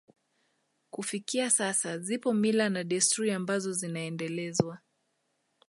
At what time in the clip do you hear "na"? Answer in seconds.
2.69-2.83